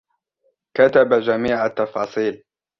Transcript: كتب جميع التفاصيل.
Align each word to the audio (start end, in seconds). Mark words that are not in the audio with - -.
كتب 0.77 1.13
جميع 1.13 1.65
التفاصيل. 1.65 2.43